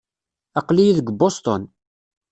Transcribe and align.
Aql-iyi 0.59 0.93
deg 0.97 1.07
Boston. 1.19 1.63